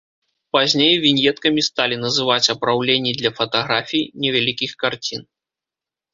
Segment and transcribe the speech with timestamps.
[0.55, 5.21] Пазней віньеткамі сталі называць апраўленні для фатаграфій, невялікіх карцін.